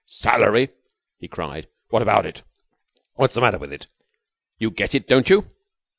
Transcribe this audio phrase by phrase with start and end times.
[0.03, 0.69] "Salary?"
[1.19, 1.67] he cried.
[1.89, 2.41] "What about it?
[3.17, 3.85] What's the matter with it?
[4.57, 5.51] You get it, don't you?"